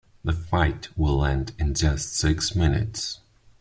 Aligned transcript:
The 0.23 0.33
fight 0.33 0.87
will 0.97 1.23
end 1.23 1.51
in 1.59 1.75
just 1.75 2.13
six 2.15 2.55
minutes. 2.55 3.19